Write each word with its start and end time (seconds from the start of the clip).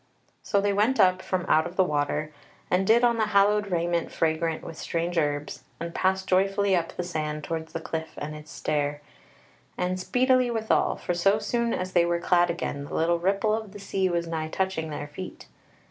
So 0.41 0.59
they 0.59 0.73
went 0.73 0.99
up 0.99 1.21
from 1.21 1.45
out 1.47 1.67
of 1.67 1.75
the 1.75 1.83
water, 1.83 2.33
and 2.71 2.87
did 2.87 3.03
on 3.03 3.17
the 3.17 3.27
hallowed 3.37 3.67
raiment 3.69 4.11
fragrant 4.11 4.63
with 4.63 4.75
strange 4.79 5.15
herbs, 5.19 5.63
and 5.79 5.93
passed 5.93 6.27
joyfully 6.27 6.75
up 6.75 6.93
the 6.95 7.03
sand 7.03 7.43
towards 7.43 7.71
the 7.73 7.79
cliff 7.81 8.15
and 8.17 8.35
its 8.35 8.49
stair; 8.51 9.03
and 9.77 9.99
speedily 9.99 10.49
withal, 10.49 10.95
for 10.95 11.13
so 11.13 11.37
soon 11.37 11.71
as 11.71 11.91
they 11.91 12.03
were 12.07 12.17
clad 12.19 12.49
again, 12.49 12.85
the 12.85 12.95
little 12.95 13.19
ripple 13.19 13.53
of 13.53 13.73
the 13.73 13.79
sea 13.79 14.09
was 14.09 14.25
nigh 14.25 14.47
touching 14.49 14.89
their 14.89 15.07
feet. 15.07 15.45